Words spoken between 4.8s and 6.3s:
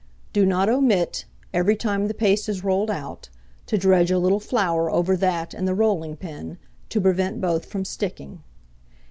over that and the rolling